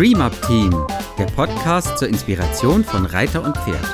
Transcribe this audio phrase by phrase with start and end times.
[0.00, 0.70] Dream Up Team,
[1.18, 3.84] der Podcast zur Inspiration von Reiter und Pferd.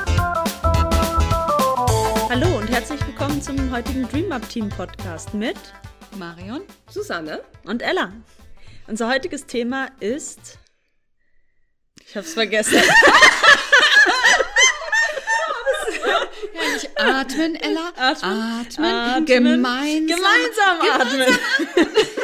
[2.30, 5.56] Hallo und herzlich willkommen zum heutigen Dream Up Team Podcast mit
[6.16, 8.12] Marion, Susanne und Ella.
[8.86, 10.60] Unser heutiges Thema ist.
[12.06, 12.78] Ich hab's vergessen.
[16.54, 16.88] Herrlich.
[16.96, 17.92] Atmen, Ella.
[17.96, 18.42] Atmen.
[18.60, 18.84] Atmen.
[18.84, 19.26] Atmen.
[19.26, 20.06] Gemeinsam.
[20.06, 22.06] Gemeinsam atmen.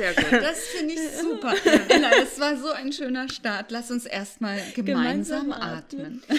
[0.00, 0.32] Sehr gut.
[0.40, 1.54] Das finde ich super.
[1.88, 3.70] Ella, es war so ein schöner Start.
[3.70, 6.22] Lass uns erstmal gemeinsam, Gemeinsam atmen.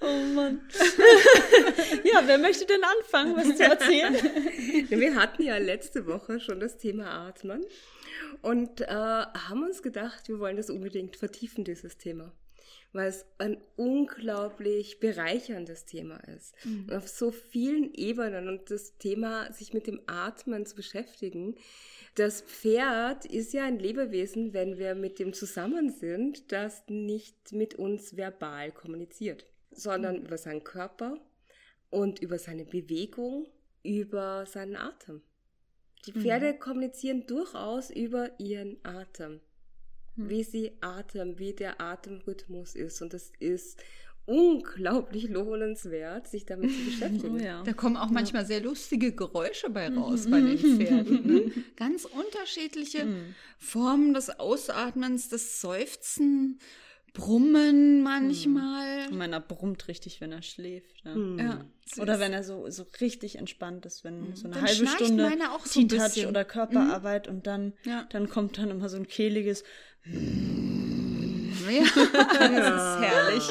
[0.00, 0.60] Oh Mann.
[2.04, 4.14] ja, wer möchte denn anfangen, was zu erzählen?
[4.88, 7.64] Wir hatten ja letzte Woche schon das Thema Atmen
[8.42, 12.32] und äh, haben uns gedacht, wir wollen das unbedingt vertiefen, dieses Thema.
[12.92, 16.54] Weil es ein unglaublich bereicherndes Thema ist.
[16.64, 21.56] Und auf so vielen Ebenen und das Thema, sich mit dem Atmen zu beschäftigen.
[22.14, 27.76] Das Pferd ist ja ein Lebewesen, wenn wir mit dem zusammen sind, das nicht mit
[27.76, 31.18] uns verbal kommuniziert, sondern über seinen Körper
[31.88, 33.46] und über seine Bewegung,
[33.82, 35.22] über seinen Atem.
[36.06, 39.40] Die Pferde kommunizieren durchaus über ihren Atem,
[40.16, 43.02] wie sie atmen, wie der Atemrhythmus ist.
[43.02, 43.82] Und das ist
[44.24, 47.36] unglaublich lohnenswert, sich damit zu beschäftigen.
[47.40, 47.62] Oh ja.
[47.64, 51.26] Da kommen auch manchmal sehr lustige Geräusche bei raus bei den Pferden.
[51.26, 51.52] Ne?
[51.76, 53.06] Ganz unterschiedliche
[53.58, 56.58] Formen des Ausatmens, des Seufzen,
[57.14, 59.08] Brummen manchmal.
[59.10, 61.04] Und Meiner brummt richtig, wenn er schläft.
[61.04, 61.16] Ja.
[61.36, 61.64] Ja,
[61.98, 65.66] Oder wenn er so, so richtig entspannt ist, wenn so eine Dann halbe Stunde auch
[65.66, 68.06] so T-Touch oder Körperarbeit und dann, Ja.
[68.10, 69.64] dann kommt dann immer so ein kehliges,
[71.70, 71.82] ja.
[72.12, 73.50] das ist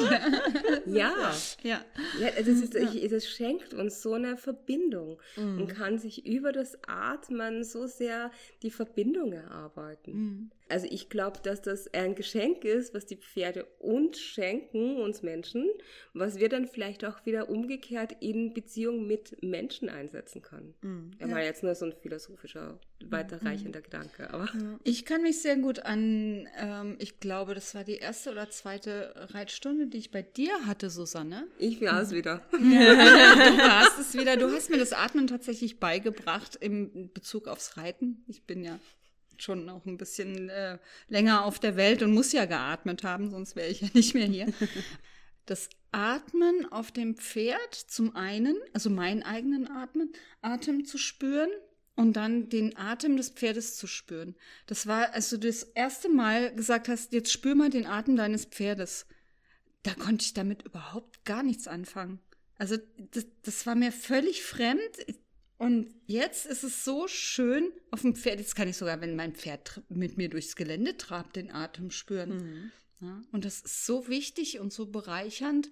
[0.86, 1.84] Ja, ja.
[2.20, 6.78] ja das, ist, ich, das schenkt uns so eine Verbindung und kann sich über das
[6.86, 8.30] Atmen so sehr
[8.62, 10.50] die Verbindung erarbeiten.
[10.68, 15.68] Also ich glaube, dass das ein Geschenk ist, was die Pferde uns schenken, uns Menschen,
[16.14, 20.74] was wir dann vielleicht auch wieder umgekehrt in Beziehung mit Menschen einsetzen können.
[21.20, 24.48] Ja, war jetzt nur so ein philosophischer, weiterreichender Gedanke, aber
[24.84, 29.12] Ich kann mich sehr gut an, ähm, ich glaube, das war die erste oder zweite
[29.34, 31.46] Reitstunde, die ich bei dir hatte, Susanne.
[31.58, 32.42] ich war es wieder.
[32.52, 32.58] Du
[33.58, 34.36] warst es wieder.
[34.36, 38.24] Du hast mir das Atmen tatsächlich beigebracht im Bezug aufs Reiten.
[38.28, 38.78] Ich bin ja
[39.42, 43.56] schon auch ein bisschen äh, länger auf der Welt und muss ja geatmet haben, sonst
[43.56, 44.46] wäre ich ja nicht mehr hier.
[45.44, 51.50] Das Atmen auf dem Pferd zum einen, also meinen eigenen Atmen, Atem zu spüren
[51.96, 54.36] und dann den Atem des Pferdes zu spüren.
[54.66, 58.44] Das war, als du das erste Mal gesagt hast, jetzt spür mal den Atem deines
[58.44, 59.06] Pferdes.
[59.82, 62.20] Da konnte ich damit überhaupt gar nichts anfangen.
[62.56, 62.76] Also
[63.10, 64.80] das, das war mir völlig fremd.
[65.62, 68.40] Und jetzt ist es so schön auf dem Pferd.
[68.40, 72.72] Jetzt kann ich sogar, wenn mein Pferd mit mir durchs Gelände trabt, den Atem spüren.
[73.00, 75.70] Ja, und das ist so wichtig und so bereichernd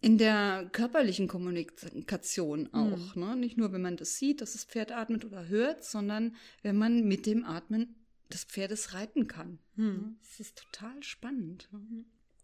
[0.00, 3.14] in der körperlichen Kommunikation auch.
[3.14, 3.36] Ne?
[3.36, 7.06] Nicht nur, wenn man das sieht, dass das Pferd atmet oder hört, sondern wenn man
[7.06, 7.94] mit dem Atmen
[8.32, 9.60] des Pferdes reiten kann.
[9.76, 10.16] Ne?
[10.20, 11.68] Das ist total spannend.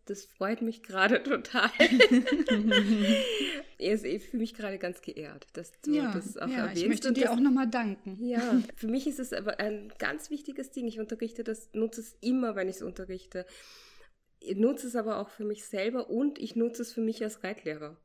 [0.04, 1.70] Das freut mich gerade total.
[3.82, 6.82] ich fühle mich gerade ganz geehrt, dass du das auch ja erwähnst.
[6.82, 8.24] ich möchte dir das, auch nochmal danken.
[8.24, 10.86] Ja, für mich ist es aber ein ganz wichtiges Ding.
[10.86, 13.46] Ich unterrichte das, nutze es immer, wenn ich es unterrichte.
[14.40, 17.44] Ich nutze es aber auch für mich selber und ich nutze es für mich als
[17.44, 17.96] Reitlehrer.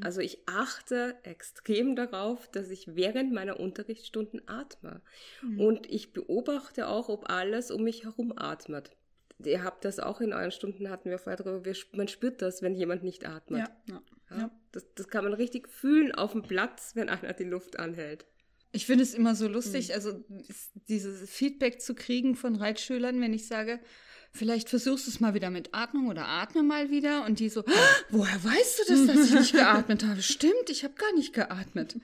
[0.00, 5.02] Also ich achte extrem darauf, dass ich während meiner Unterrichtsstunden atme.
[5.58, 8.90] Und ich beobachte auch, ob alles um mich herum atmet.
[9.44, 12.62] Ihr habt das auch in euren Stunden, hatten wir vorher drüber, wir, man spürt das,
[12.62, 13.60] wenn jemand nicht atmet.
[13.60, 14.02] Ja, ja.
[14.38, 18.26] Ja, Das, das kann man richtig fühlen auf dem Platz, wenn einer die Luft anhält.
[18.72, 23.32] Ich finde es immer so lustig, also ist dieses Feedback zu kriegen von Reitschülern, wenn
[23.32, 23.78] ich sage,
[24.32, 27.60] vielleicht versuchst du es mal wieder mit Atmung oder atme mal wieder und die so,
[27.64, 29.52] "Ah, woher weißt du das, dass ich nicht
[29.88, 30.20] geatmet habe?
[30.22, 31.96] Stimmt, ich habe gar nicht geatmet.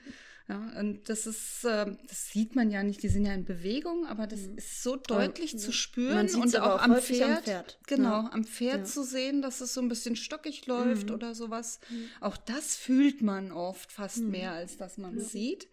[0.51, 4.05] Ja, und das ist, ähm, das sieht man ja nicht, die sind ja in Bewegung,
[4.05, 7.79] aber das ist so deutlich zu spüren und aber auch auch am Pferd, am Pferd.
[7.87, 8.29] Genau, Ja.
[8.33, 11.79] am Pferd zu sehen, dass es so ein bisschen stockig läuft oder sowas.
[12.19, 15.67] Auch das fühlt man oft fast mehr, als dass man es sieht.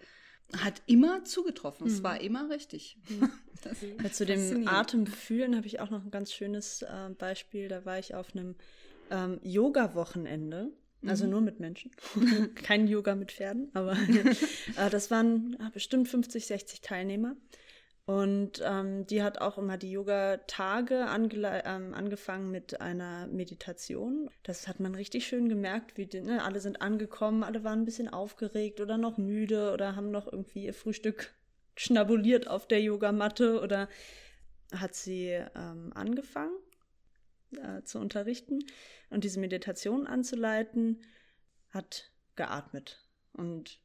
[0.57, 1.87] Hat immer zugetroffen.
[1.87, 2.97] Es war immer richtig.
[4.01, 4.69] Ja, zu dem faszinierend.
[4.73, 7.67] Atem fühlen habe ich auch noch ein ganz schönes äh, Beispiel.
[7.67, 8.55] Da war ich auf einem
[9.11, 10.71] ähm, Yoga-Wochenende.
[11.07, 11.93] Also nur mit Menschen.
[12.55, 13.93] Kein Yoga mit Pferden, aber
[14.77, 17.37] äh, das waren ah, bestimmt 50, 60 Teilnehmer.
[18.05, 24.31] Und ähm, die hat auch immer die Yoga-Tage ähm, angefangen mit einer Meditation.
[24.45, 27.85] Das hat man richtig schön gemerkt, wie die, ne, alle sind angekommen, alle waren ein
[27.85, 31.35] bisschen aufgeregt oder noch müde oder haben noch irgendwie ihr Frühstück
[31.77, 33.91] schnabuliert auf der Yogamatte oder
[34.73, 36.58] hat sie ähm, angefangen
[37.57, 38.61] äh, zu unterrichten
[39.11, 41.01] und diese Meditation anzuleiten,
[41.71, 43.81] hat geatmet und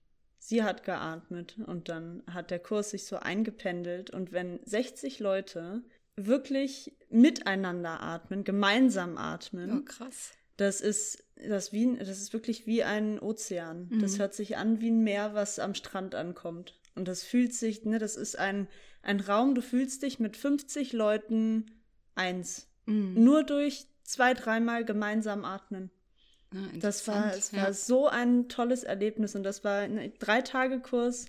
[0.45, 4.09] Sie hat geatmet und dann hat der Kurs sich so eingependelt.
[4.09, 5.83] Und wenn 60 Leute
[6.17, 10.33] wirklich miteinander atmen, gemeinsam atmen, oh, krass.
[10.57, 13.87] Das ist, das, wie, das ist wirklich wie ein Ozean.
[13.89, 13.99] Mhm.
[14.01, 16.77] Das hört sich an wie ein Meer, was am Strand ankommt.
[16.93, 18.67] Und das fühlt sich, ne, das ist ein,
[19.01, 21.71] ein Raum, du fühlst dich mit 50 Leuten
[22.15, 22.69] eins.
[22.85, 23.23] Mhm.
[23.23, 25.91] Nur durch zwei, dreimal gemeinsam atmen.
[26.53, 27.63] Ah, das war, es ja.
[27.63, 31.25] war so ein tolles Erlebnis und das war ein drei Tage Kurs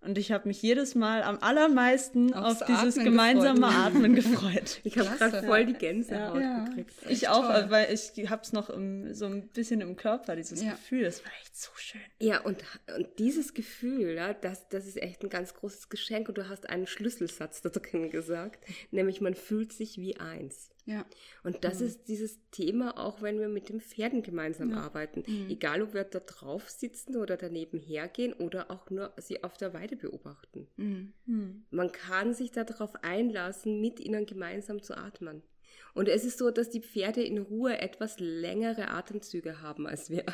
[0.00, 3.74] und ich habe mich jedes Mal am allermeisten Aufs auf dieses Atmen gemeinsame gefreut.
[3.74, 4.80] Atmen gefreut.
[4.84, 6.64] Ich habe gerade voll die Gänsehaut ja.
[6.64, 6.92] gekriegt.
[7.08, 7.66] Ich auch, toll.
[7.70, 10.72] weil ich habe es noch im, so ein bisschen im Körper, dieses ja.
[10.72, 11.02] Gefühl.
[11.02, 12.00] Das war echt so schön.
[12.20, 12.62] Ja, und,
[12.96, 16.28] und dieses Gefühl, ja, das, das ist echt ein ganz großes Geschenk.
[16.28, 20.70] Und du hast einen Schlüsselsatz da drin gesagt, nämlich man fühlt sich wie eins.
[20.88, 21.04] Ja.
[21.44, 21.86] Und das mhm.
[21.86, 24.78] ist dieses Thema, auch wenn wir mit den Pferden gemeinsam ja.
[24.78, 25.22] arbeiten.
[25.26, 25.50] Mhm.
[25.50, 29.74] Egal, ob wir da drauf sitzen oder daneben hergehen oder auch nur sie auf der
[29.74, 30.66] Weide beobachten.
[30.76, 31.12] Mhm.
[31.26, 31.64] mhm.
[31.70, 35.42] Man kann sich darauf einlassen, mit ihnen gemeinsam zu atmen.
[35.94, 40.24] Und es ist so, dass die Pferde in Ruhe etwas längere Atemzüge haben als wir.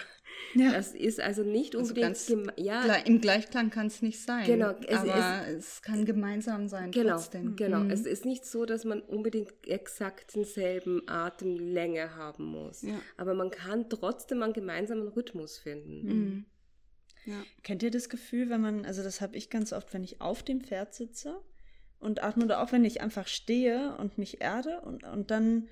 [0.54, 0.72] Ja.
[0.72, 2.16] Das ist also nicht also unbedingt.
[2.16, 4.44] Also ja, Im Gleichklang kann es nicht sein.
[4.44, 6.90] Genau, es aber ist, es kann gemeinsam sein.
[6.90, 7.56] Genau, trotzdem.
[7.56, 7.80] genau.
[7.80, 7.90] Mhm.
[7.90, 12.82] Es ist nicht so, dass man unbedingt exakt denselben Atemlänge haben muss.
[12.82, 13.00] Ja.
[13.16, 16.02] Aber man kann trotzdem einen gemeinsamen Rhythmus finden.
[16.04, 16.44] Mhm.
[17.26, 17.42] Ja.
[17.62, 20.42] Kennt ihr das Gefühl, wenn man, also das habe ich ganz oft, wenn ich auf
[20.42, 21.40] dem Pferd sitze
[22.00, 25.68] und atme oder auch wenn ich einfach stehe und mich erde und, und dann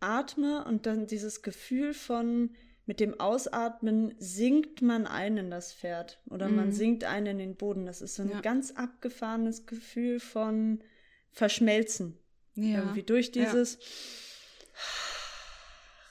[0.00, 2.50] atme und dann dieses Gefühl von
[2.86, 6.56] mit dem Ausatmen sinkt man ein in das Pferd oder mhm.
[6.56, 7.86] man sinkt ein in den Boden.
[7.86, 8.40] Das ist so ein ja.
[8.40, 10.82] ganz abgefahrenes Gefühl von
[11.30, 12.18] Verschmelzen.
[12.54, 12.78] Ja.
[12.78, 13.78] Irgendwie durch dieses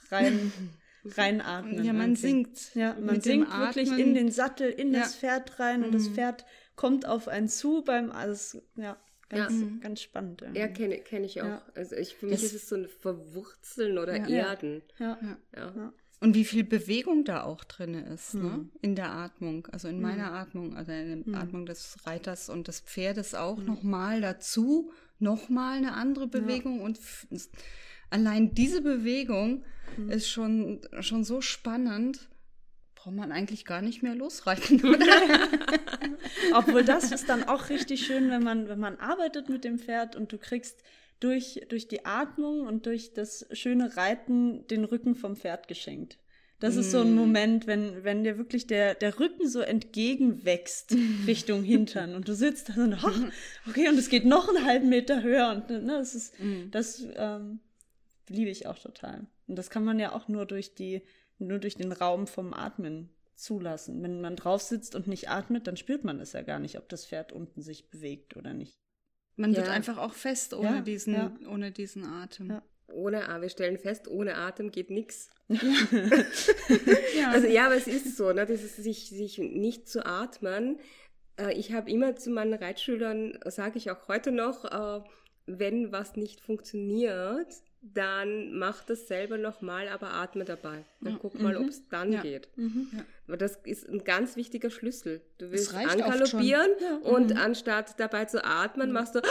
[0.09, 0.17] ja.
[0.17, 0.53] rein
[1.03, 1.83] reinatmen.
[1.83, 2.73] Ja, man sinkt.
[2.75, 6.13] Ja, man sinkt wirklich in den Sattel, in das Pferd rein und das mhm.
[6.15, 6.45] Pferd
[6.75, 8.97] kommt auf einen zu beim alles, ja.
[9.29, 9.67] Ganz, ja.
[9.79, 10.43] ganz spannend.
[10.55, 11.45] Ja, kenne kenn ich auch.
[11.45, 11.61] Ja.
[11.75, 14.27] Also ich, für mich das, ist es so ein Verwurzeln oder ja.
[14.27, 14.81] Erden.
[14.97, 15.19] Ja.
[15.55, 15.93] ja.
[16.19, 18.41] Und wie viel Bewegung da auch drin ist, ne?
[18.41, 18.49] mhm.
[18.49, 18.69] ne?
[18.81, 19.67] In der Atmung.
[19.71, 20.01] Also in mhm.
[20.01, 21.35] meiner Atmung, also in der mhm.
[21.35, 23.65] Atmung des Reiters und des Pferdes auch mhm.
[23.65, 26.81] nochmal dazu, nochmal eine andere Bewegung.
[26.81, 26.99] Und
[28.09, 29.63] allein diese Bewegung
[29.97, 30.09] mhm.
[30.09, 32.29] ist schon, schon so spannend
[33.09, 35.05] braucht man eigentlich gar nicht mehr losreiten, oder?
[36.53, 40.15] Obwohl das ist dann auch richtig schön, wenn man, wenn man arbeitet mit dem Pferd
[40.15, 40.83] und du kriegst
[41.19, 46.19] durch, durch die Atmung und durch das schöne Reiten den Rücken vom Pferd geschenkt.
[46.59, 46.79] Das mm.
[46.79, 47.15] ist so ein mm.
[47.15, 50.95] Moment, wenn, wenn dir wirklich der, der Rücken so entgegenwächst
[51.27, 53.19] Richtung Hintern und du sitzt da so und, ach,
[53.67, 56.69] okay, und es geht noch einen halben Meter höher und ne, das ist, mm.
[56.71, 57.59] das ähm,
[58.27, 59.25] liebe ich auch total.
[59.47, 61.01] Und das kann man ja auch nur durch die
[61.39, 64.03] nur durch den Raum vom Atmen zulassen.
[64.03, 66.89] Wenn man drauf sitzt und nicht atmet, dann spürt man es ja gar nicht, ob
[66.89, 68.79] das Pferd unten sich bewegt oder nicht.
[69.35, 69.57] Man ja.
[69.57, 71.31] wird einfach auch fest ohne, ja, diesen, ja.
[71.49, 72.61] ohne diesen Atem.
[72.91, 75.29] Ohne, wir stellen fest, ohne Atem geht nichts.
[77.31, 80.79] Also ja, aber es ist so, ne, das ist sich, sich nicht zu atmen.
[81.37, 85.03] Äh, ich habe immer zu meinen Reitschülern, sage ich auch heute noch, äh,
[85.45, 87.47] wenn was nicht funktioniert,
[87.81, 90.85] dann mach das selber nochmal, aber atme dabei.
[91.01, 91.19] Dann ja.
[91.21, 91.63] guck mal, mhm.
[91.63, 92.21] ob es dann ja.
[92.21, 92.49] geht.
[92.55, 92.89] Mhm.
[92.93, 93.05] Ja.
[93.27, 95.21] Aber das ist ein ganz wichtiger Schlüssel.
[95.37, 96.71] Du willst angaloppieren
[97.03, 97.37] und mhm.
[97.37, 99.21] anstatt dabei zu atmen, machst du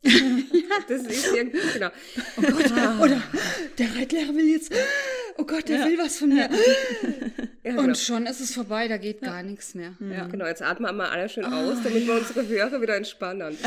[0.88, 1.88] das ist irgendwie, genau.
[2.36, 3.00] Oh Gott, ah.
[3.00, 3.20] oder
[3.78, 4.72] der Reitlehrer will jetzt,
[5.36, 6.48] oh Gott, der will was von mir.
[7.64, 7.82] Genau.
[7.82, 9.92] Und schon ist es vorbei, da geht gar nichts mehr.
[10.00, 10.26] Ja.
[10.26, 13.58] Genau, jetzt atmen wir mal alle schön oh, aus, damit wir unsere Hörer wieder entspannen.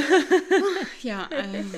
[1.02, 1.70] ja, ähm,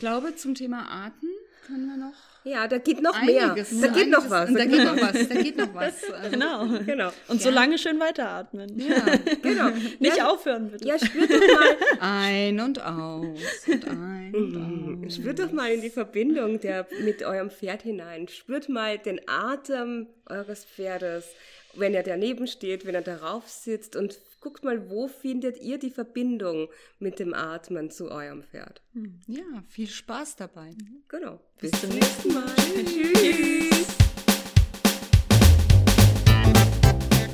[0.00, 1.28] glaube, zum Thema Arten
[1.66, 2.14] können wir noch.
[2.42, 3.90] Ja, da geht noch einiges, mehr.
[3.90, 4.52] Da geht noch was.
[4.52, 5.28] Da geht noch was.
[5.28, 6.10] Da geht noch was.
[6.10, 6.66] Also, genau.
[6.84, 7.12] genau.
[7.28, 8.78] Und so lange schön weiteratmen.
[8.80, 9.04] Ja,
[9.42, 9.68] genau.
[10.00, 10.88] Nicht ja, aufhören, bitte.
[10.88, 11.76] Ja, spürt doch mal.
[12.00, 13.38] Ein und aus.
[13.68, 15.14] Und ein und aus.
[15.14, 18.26] Spürt doch mal in die Verbindung der, mit eurem Pferd hinein.
[18.26, 21.26] Spürt mal den Atem eures Pferdes
[21.74, 25.90] wenn er daneben steht, wenn er darauf sitzt und guckt mal, wo findet ihr die
[25.90, 26.68] Verbindung
[26.98, 28.80] mit dem Atmen zu eurem Pferd.
[28.94, 29.20] Hm.
[29.26, 30.74] Ja, viel Spaß dabei.
[31.08, 31.40] Genau.
[31.60, 32.46] Bis, Bis zum nächsten Mal.
[32.84, 33.86] Tschüss.